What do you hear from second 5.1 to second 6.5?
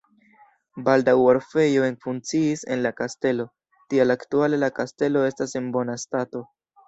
estas en bona stato.